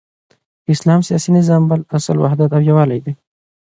[0.65, 3.13] د اسلام سیاسی نظام بل اصل وحدت او یوالی دی،